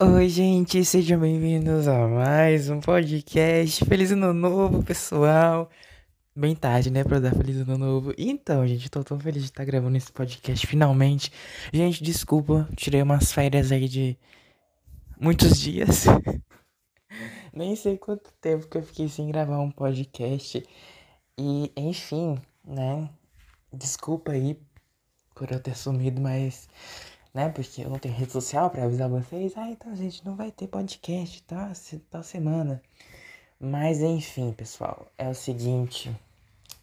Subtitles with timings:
[0.00, 3.84] Oi, gente, sejam bem-vindos a mais um podcast.
[3.84, 5.68] Feliz ano novo, pessoal.
[6.36, 8.14] Bem tarde, né, pra dar feliz ano novo.
[8.16, 11.32] Então, gente, tô tão feliz de estar gravando esse podcast finalmente.
[11.72, 14.16] Gente, desculpa, tirei umas férias aí de
[15.20, 16.04] muitos dias.
[17.52, 20.62] Nem sei quanto tempo que eu fiquei sem gravar um podcast.
[21.36, 23.10] E, enfim, né,
[23.72, 24.56] desculpa aí
[25.34, 26.68] por eu ter sumido, mas
[27.38, 27.48] né?
[27.50, 29.52] Porque eu não tenho rede social para avisar vocês.
[29.56, 31.70] Ah, então, gente, não vai ter podcast, tá?
[32.10, 32.82] Tal semana.
[33.60, 36.10] Mas enfim, pessoal, é o seguinte.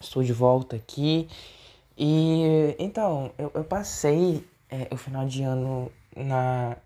[0.00, 1.28] Estou de volta aqui.
[1.96, 6.76] E então, eu, eu passei é, o final de ano na,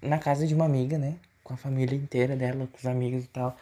[0.00, 1.16] na casa de uma amiga, né?
[1.42, 3.56] Com a família inteira dela, com os amigos e tal.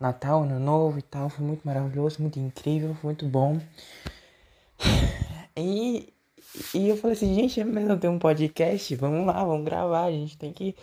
[0.00, 1.28] Natal, Ano Novo e tal.
[1.28, 3.60] Foi muito maravilhoso, muito incrível, foi muito bom.
[5.56, 6.12] E
[6.74, 8.94] e eu falei assim, gente, é melhor ter um podcast?
[8.96, 10.74] Vamos lá, vamos gravar, a gente tem que.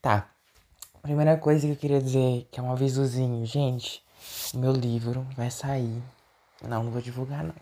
[0.00, 0.30] Tá.
[1.02, 4.02] Primeira coisa que eu queria dizer, que é um avisozinho, gente,
[4.54, 6.02] o meu livro vai sair.
[6.62, 7.54] Não, não vou divulgar não.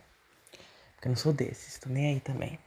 [0.95, 2.59] Porque eu não sou desses, tô nem aí também.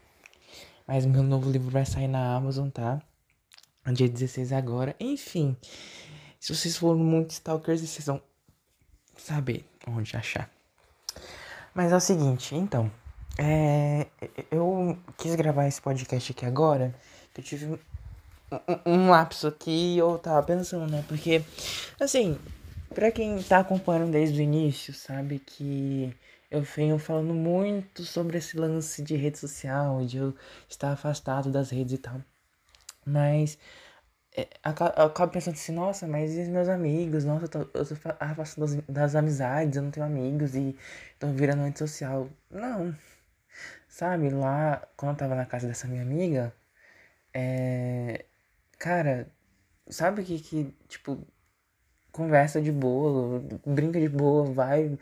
[0.87, 3.01] Mas meu novo livro vai sair na Amazon, tá?
[3.85, 4.95] No dia 16 agora.
[4.99, 5.57] Enfim,
[6.39, 8.21] se vocês forem muito stalkers, vocês vão
[9.17, 10.49] saber onde achar.
[11.73, 12.91] Mas é o seguinte, então.
[13.37, 14.07] É,
[14.51, 16.93] eu quis gravar esse podcast aqui agora,
[17.35, 17.79] eu tive um,
[18.85, 21.03] um lapso aqui e eu tava pensando, né?
[21.07, 21.41] Porque,
[21.99, 22.37] assim,
[22.93, 26.15] pra quem tá acompanhando desde o início, sabe que
[26.49, 30.35] eu venho falando muito sobre esse lance de rede social, de eu
[30.69, 32.21] estar afastado das redes e tal.
[33.05, 33.57] Mas
[34.35, 34.47] é,
[34.97, 37.25] eu acabo pensando assim, nossa, mas e os meus amigos?
[37.25, 40.75] Nossa, eu tô, eu tô afastado das, das amizades, eu não tenho amigos e
[41.19, 42.29] tô virando rede social.
[42.49, 42.95] Não,
[43.91, 46.53] Sabe, lá, quando eu tava na casa dessa minha amiga,
[47.33, 48.25] é.
[48.79, 49.29] Cara,
[49.89, 51.27] sabe que, que tipo,
[52.11, 54.97] conversa de boa, brinca de boa, vai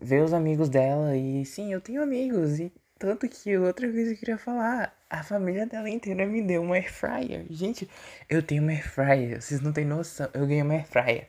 [0.00, 4.16] ver os amigos dela e sim, eu tenho amigos e tanto que outra coisa que
[4.16, 7.46] eu queria falar, a família dela inteira me deu uma air fryer.
[7.50, 7.88] Gente,
[8.28, 11.28] eu tenho uma air fryer, vocês não têm noção, eu ganhei uma air fryer.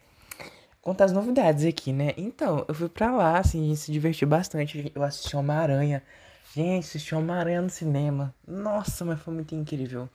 [0.82, 2.14] Contar as novidades aqui, né?
[2.18, 4.92] Então, eu fui pra lá, assim, a gente se divertiu bastante.
[4.96, 6.02] Eu assisti uma aranha
[6.54, 8.36] Gente, assisti Homem-Aranha no cinema.
[8.46, 10.10] Nossa, mas foi muito incrível.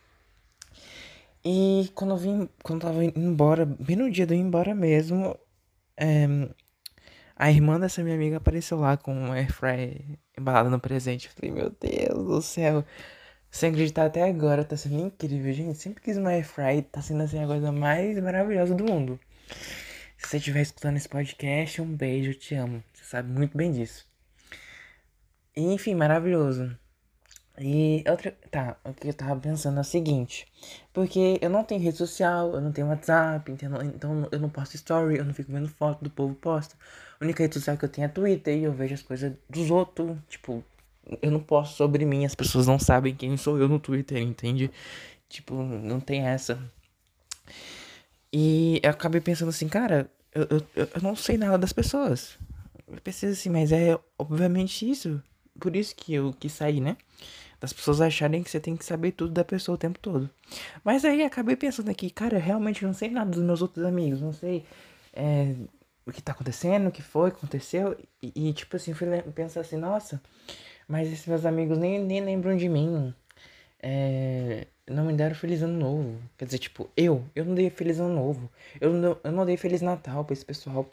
[1.44, 4.42] E quando eu vim, quando eu tava indo embora, bem no dia de eu ir
[4.42, 5.38] embora mesmo,
[5.96, 6.26] é,
[7.36, 11.28] a irmã dessa minha amiga apareceu lá com um airfryer embalado no presente.
[11.28, 12.84] Eu falei, meu Deus do céu.
[13.50, 15.78] Sem acreditar até agora, tá sendo incrível, gente.
[15.78, 19.18] Sempre quis uma airfryer, tá sendo assim a coisa mais maravilhosa do mundo.
[20.18, 22.82] Se você estiver escutando esse podcast, um beijo, eu te amo.
[22.92, 24.06] Você sabe muito bem disso.
[25.56, 26.76] Enfim, maravilhoso.
[27.58, 28.36] E outra.
[28.50, 30.46] Tá, o que eu tava pensando é o seguinte.
[30.92, 33.82] Porque eu não tenho rede social, eu não tenho WhatsApp, entendeu?
[33.82, 36.76] então eu não posto story, eu não fico vendo foto do povo posta.
[37.18, 39.70] A única rede social que eu tenho é Twitter e eu vejo as coisas dos
[39.70, 40.16] outros.
[40.28, 40.62] Tipo,
[41.22, 44.70] eu não posto sobre mim, as pessoas não sabem quem sou eu no Twitter, entende?
[45.28, 46.58] Tipo, não tem essa.
[48.32, 52.36] E eu acabei pensando assim, cara, eu, eu, eu não sei nada das pessoas.
[52.86, 55.22] Eu pensei assim, mas é obviamente isso
[55.58, 56.96] por isso que eu quis sair, né?
[57.60, 60.28] Das pessoas acharem que você tem que saber tudo da pessoa o tempo todo.
[60.84, 64.20] Mas aí acabei pensando aqui, cara, eu realmente não sei nada dos meus outros amigos,
[64.20, 64.64] não sei
[65.12, 65.54] é,
[66.04, 67.96] o que tá acontecendo, o que foi, aconteceu.
[68.22, 70.22] E, e tipo assim, fui pensar assim, nossa,
[70.86, 73.14] mas esses meus amigos nem, nem lembram de mim.
[73.82, 76.18] É, não me deram feliz ano novo.
[76.38, 78.50] Quer dizer, tipo, eu, eu não dei feliz ano novo.
[78.80, 80.88] Eu não, eu não dei feliz Natal pra esse pessoal.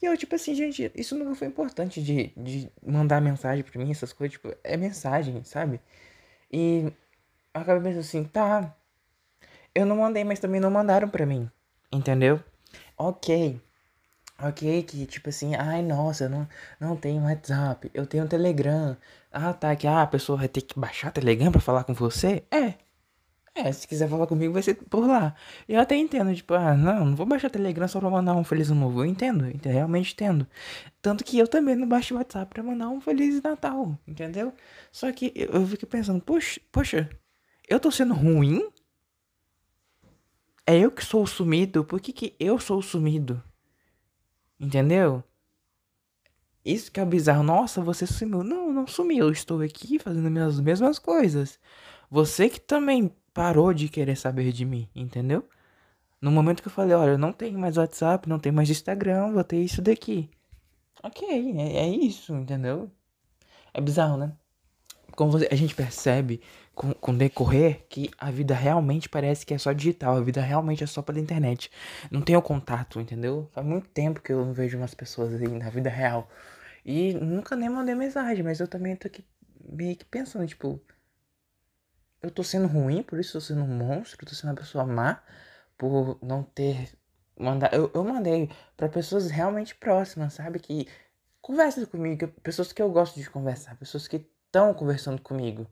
[0.00, 3.90] E eu, tipo assim, gente, isso nunca foi importante de, de mandar mensagem pra mim,
[3.90, 5.80] essas coisas, tipo, é mensagem, sabe?
[6.52, 6.92] E
[7.54, 8.74] eu acabei pensando assim, tá.
[9.74, 11.50] Eu não mandei, mas também não mandaram pra mim.
[11.92, 12.42] Entendeu?
[12.96, 13.60] Ok.
[14.38, 16.46] Ok, que tipo assim, ai nossa, eu não,
[16.78, 18.94] não tenho WhatsApp, eu tenho Telegram.
[19.32, 22.42] Ah, tá, que ah, a pessoa vai ter que baixar Telegram pra falar com você?
[22.50, 22.74] É,
[23.56, 25.34] é, se quiser falar comigo vai ser por lá.
[25.66, 28.70] Eu até entendo, tipo, ah, não, não vou baixar Telegram só pra mandar um Feliz
[28.70, 29.00] Ano Novo.
[29.00, 30.46] Eu entendo, entendo, realmente entendo.
[31.00, 34.52] Tanto que eu também não baixo o WhatsApp pra mandar um Feliz Natal, entendeu?
[34.92, 37.08] Só que eu, eu fico pensando, poxa, poxa,
[37.68, 38.68] eu tô sendo ruim?
[40.66, 41.84] É eu que sou o sumido?
[41.84, 43.42] Por que, que eu sou o sumido?
[44.60, 45.24] Entendeu?
[46.64, 47.44] Isso que é bizarro.
[47.44, 48.42] Nossa, você sumiu.
[48.42, 49.26] Não, não sumiu.
[49.26, 51.60] Eu estou aqui fazendo as mesmas coisas.
[52.10, 55.48] Você que também parou de querer saber de mim, entendeu?
[56.20, 59.32] No momento que eu falei, olha, eu não tenho mais WhatsApp, não tenho mais Instagram,
[59.32, 60.30] vou ter isso daqui.
[61.02, 61.28] Ok,
[61.58, 62.90] é, é isso, entendeu?
[63.74, 64.32] É bizarro, né?
[65.16, 66.40] como você, a gente percebe
[66.74, 70.84] com, com decorrer que a vida realmente parece que é só digital, a vida realmente
[70.84, 71.70] é só pela internet.
[72.10, 73.48] Não tem o contato, entendeu?
[73.52, 76.28] Faz muito tempo que eu não vejo umas pessoas aí na vida real.
[76.84, 79.24] E nunca nem mandei mensagem, mas eu também tô aqui
[79.68, 80.80] meio que pensando, tipo,
[82.22, 84.56] eu tô sendo ruim, por isso eu tô sendo um monstro, eu tô sendo uma
[84.56, 85.22] pessoa má,
[85.78, 86.90] por não ter
[87.38, 87.74] mandado.
[87.74, 90.58] Eu, eu mandei para pessoas realmente próximas, sabe?
[90.58, 90.88] Que
[91.40, 95.66] conversam comigo, pessoas que eu gosto de conversar, pessoas que estão conversando comigo,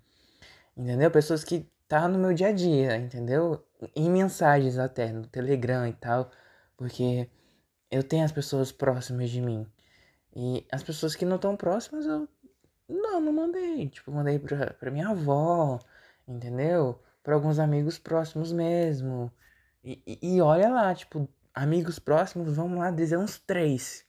[0.76, 1.10] entendeu?
[1.10, 3.64] Pessoas que tá no meu dia a dia, entendeu?
[3.94, 6.30] Em mensagens até, no Telegram e tal,
[6.76, 7.28] porque
[7.90, 9.66] eu tenho as pessoas próximas de mim.
[10.36, 12.28] E as pessoas que não estão próximas, eu
[12.88, 13.88] não, não mandei.
[13.88, 15.78] Tipo, mandei pra, pra minha avó,
[16.26, 17.00] entendeu?
[17.22, 19.32] Para alguns amigos próximos mesmo.
[19.82, 24.04] E, e, e, olha lá, tipo, amigos próximos, vamos lá dizer uns três.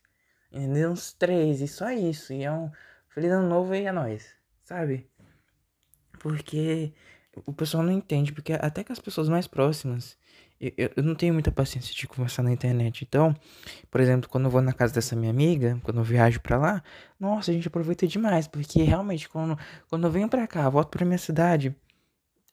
[0.51, 0.91] Entendeu?
[0.91, 2.33] Uns três, e só isso.
[2.33, 2.71] E é um
[3.09, 4.27] feliz ano novo aí a nós,
[4.63, 5.09] sabe?
[6.19, 6.93] Porque
[7.45, 10.17] o pessoal não entende, porque até que as pessoas mais próximas,
[10.59, 13.03] eu, eu não tenho muita paciência de conversar na internet.
[13.07, 13.35] Então,
[13.91, 16.83] por exemplo, quando eu vou na casa dessa minha amiga, quando eu viajo pra lá,
[17.19, 19.57] nossa, a gente aproveita demais, porque realmente quando,
[19.89, 21.75] quando eu venho pra cá, volto pra minha cidade,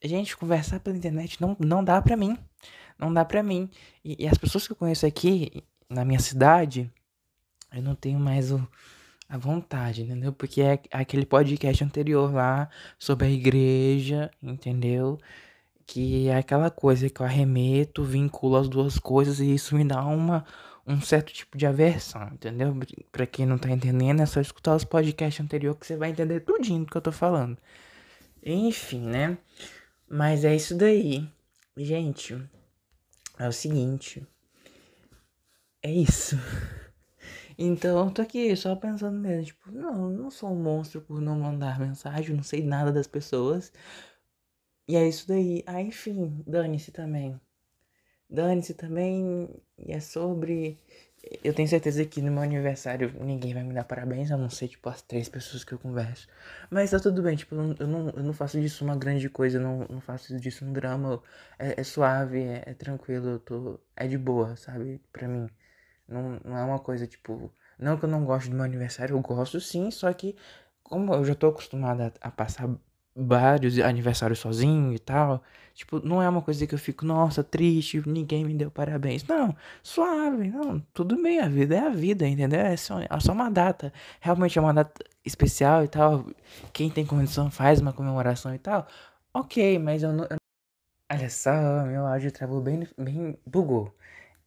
[0.09, 2.37] gente, conversar pela internet não, não dá pra mim.
[2.99, 3.69] Não dá pra mim.
[4.05, 6.91] E, e as pessoas que eu conheço aqui, na minha cidade,
[7.73, 8.67] eu não tenho mais o,
[9.29, 10.33] a vontade, entendeu?
[10.33, 12.69] Porque é aquele podcast anterior lá
[12.99, 15.19] sobre a igreja, entendeu?
[15.87, 20.05] Que é aquela coisa que eu arremeto, vinculo as duas coisas e isso me dá
[20.05, 20.45] uma,
[20.87, 22.75] um certo tipo de aversão, entendeu?
[23.11, 26.41] Pra quem não tá entendendo, é só escutar os podcasts anteriores que você vai entender
[26.41, 27.57] tudinho do que eu tô falando.
[28.45, 29.39] Enfim, né?
[30.15, 31.27] Mas é isso daí.
[31.75, 32.37] Gente,
[33.39, 34.23] é o seguinte.
[35.83, 36.37] É isso.
[37.59, 41.39] Então, eu tô aqui só pensando mesmo, tipo, não, não sou um monstro por não
[41.39, 43.71] mandar mensagem, não sei nada das pessoas.
[44.89, 45.63] E é isso daí.
[45.67, 47.39] Ah, enfim, dane-se também.
[48.29, 49.49] Dane-se também.
[49.79, 50.81] E é sobre
[51.45, 54.69] eu tenho certeza que no meu aniversário ninguém vai me dar parabéns, a não ser,
[54.69, 56.27] tipo, as três pessoas que eu converso.
[56.71, 59.63] Mas tá tudo bem, tipo, eu não, eu não faço disso uma grande coisa, eu
[59.63, 61.23] não, não faço disso um drama.
[61.59, 63.81] É, é suave, é, é, tranquilo, eu tô.
[63.97, 65.01] É de boa, sabe?
[65.13, 65.49] Pra mim.
[66.09, 67.53] Não, não é uma coisa, tipo.
[67.79, 70.37] Não que eu não gosto do meu aniversário, eu gosto sim, só que
[70.83, 72.69] como eu já tô acostumada a, a passar
[73.15, 75.43] vários aniversários sozinho e tal.
[75.75, 79.25] Tipo, não é uma coisa que eu fico, nossa, triste, ninguém me deu parabéns.
[79.25, 82.61] Não, suave, não, tudo bem, a vida é a vida, entendeu?
[82.61, 83.93] É só, é só uma data.
[84.21, 86.27] Realmente é uma data especial e tal.
[86.73, 88.87] Quem tem condição faz uma comemoração e tal.
[89.35, 90.25] Ok, mas eu não.
[90.25, 90.37] Eu...
[91.11, 91.53] Olha só,
[91.87, 93.39] meu áudio travou bem, bem.
[93.47, 93.95] bugou.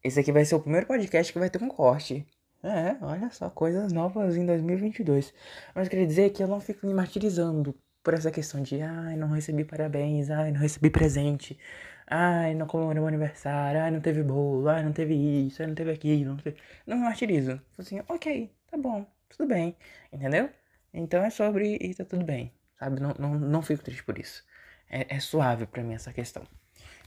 [0.03, 2.27] Esse aqui vai ser o primeiro podcast que vai ter um corte.
[2.63, 5.33] É, olha só, coisas novas em 2022.
[5.75, 7.75] Mas queria dizer que eu não fico me martirizando
[8.05, 11.57] por essa questão de, ai, não recebi parabéns, ai, não recebi presente,
[12.05, 15.73] ai, não comemorei o aniversário, ai, não teve bolo, ai, não teve isso, ai, não
[15.73, 16.55] teve aquilo, não, teve...
[16.85, 17.59] não me martirizo.
[17.79, 19.75] Assim, ok, tá bom, tudo bem,
[20.13, 20.51] entendeu?
[20.93, 23.01] Então é sobre e tá tudo bem, sabe?
[23.01, 24.45] Não, não, não fico triste por isso.
[24.87, 26.43] É, é suave para mim essa questão.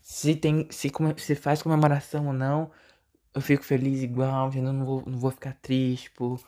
[0.02, 2.72] Se tem, se, se faz comemoração ou não,
[3.32, 4.72] eu fico feliz igual, entendeu?
[4.72, 6.44] Não vou, não vou ficar triste por...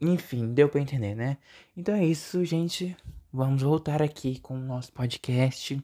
[0.00, 1.38] Enfim, deu pra entender, né?
[1.76, 2.96] Então é isso, gente.
[3.30, 5.78] Vamos voltar aqui com o nosso podcast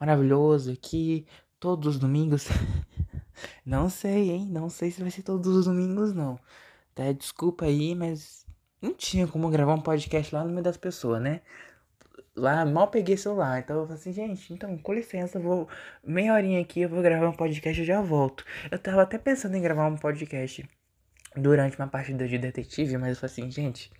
[0.00, 1.26] maravilhoso aqui
[1.60, 2.48] todos os domingos.
[3.66, 4.46] não sei, hein?
[4.46, 6.38] Não sei se vai ser todos os domingos, não.
[6.94, 7.12] Tá?
[7.12, 8.46] Desculpa aí, mas
[8.80, 11.42] não tinha como gravar um podcast lá no meio das pessoas, né?
[12.34, 15.68] Lá mal peguei celular, então eu falei assim, gente, então com licença, vou
[16.02, 18.42] meia horinha aqui, eu vou gravar um podcast e já volto.
[18.70, 20.66] Eu tava até pensando em gravar um podcast
[21.36, 23.92] durante uma partida de detetive, mas eu falei assim, gente,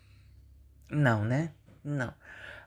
[0.91, 1.53] não, né?
[1.85, 2.13] Não.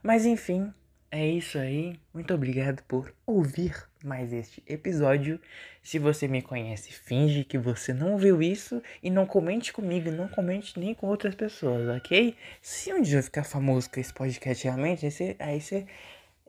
[0.02, 0.72] Mas enfim,
[1.10, 2.00] é isso aí.
[2.14, 3.74] Muito obrigado por ouvir
[4.04, 5.40] mais este episódio.
[5.82, 10.28] Se você me conhece, finge que você não viu isso e não comente comigo, não
[10.28, 12.36] comente nem com outras pessoas, ok?
[12.62, 15.86] Se um dia eu ficar famoso com esse podcast realmente, aí você, aí você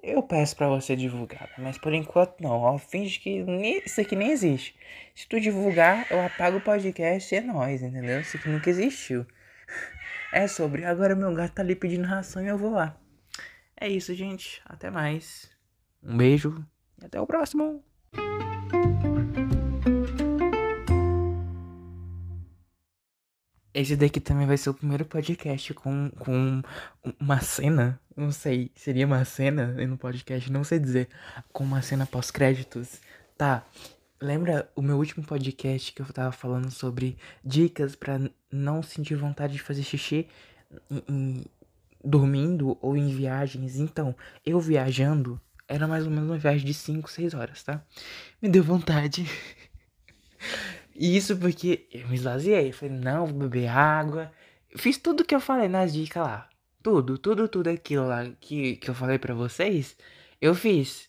[0.03, 4.15] eu peço para você divulgar, mas por enquanto não, ó, finge que nem, isso aqui
[4.15, 4.77] nem existe.
[5.15, 8.21] Se tu divulgar, eu apago o podcast e é nóis, entendeu?
[8.21, 9.27] Isso aqui nunca existiu.
[10.31, 12.95] É sobre, agora meu gato tá ali pedindo ração e eu vou lá.
[13.81, 14.61] É isso, gente.
[14.65, 15.49] Até mais.
[16.03, 16.65] Um beijo
[17.01, 17.83] e até o próximo.
[23.73, 26.61] Esse daqui também vai ser o primeiro podcast com, com
[27.21, 28.01] uma cena.
[28.17, 31.09] Não sei, seria uma cena no podcast, não sei dizer.
[31.53, 33.01] Com uma cena pós-créditos.
[33.37, 33.65] Tá.
[34.21, 38.19] Lembra o meu último podcast que eu tava falando sobre dicas para
[38.51, 40.27] não sentir vontade de fazer xixi
[41.09, 41.45] em,
[42.05, 43.77] dormindo ou em viagens.
[43.77, 44.15] Então,
[44.45, 47.83] eu viajando, era mais ou menos uma viagem de 5, 6 horas, tá?
[48.41, 49.27] Me deu vontade.
[50.99, 52.73] E isso porque eu me esvaziei.
[52.73, 54.33] Falei, não, vou beber água.
[54.77, 56.49] Fiz tudo que eu falei nas dicas lá.
[56.83, 59.97] Tudo, tudo, tudo aquilo lá que, que eu falei para vocês,
[60.41, 61.09] eu fiz.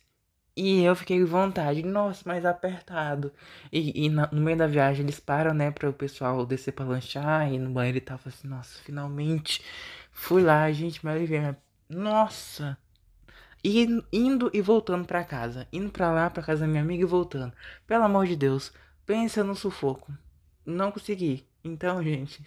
[0.56, 3.34] E eu fiquei com vontade, nossa, mais apertado.
[3.72, 6.86] E, e na, no meio da viagem eles param, né, para o pessoal descer pra
[6.86, 7.52] lanchar.
[7.52, 9.62] E no banheiro e tava assim, nossa, finalmente
[10.20, 11.56] fui lá, gente, me aliviei.
[11.90, 12.78] Nossa!
[13.64, 15.68] E indo e voltando para casa.
[15.72, 17.54] Indo para lá, pra casa da minha amiga e voltando.
[17.88, 18.72] Pelo amor de Deus,
[19.06, 20.14] pensa no sufoco.
[20.66, 21.48] Não consegui.
[21.64, 22.44] Então, gente,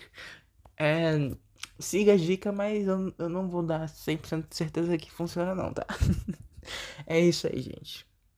[0.78, 1.34] é.
[1.78, 5.72] Siga a dica, mas eu, eu não vou dar 100% de certeza que funciona, não,
[5.72, 5.86] tá?
[7.06, 8.06] é isso aí, gente.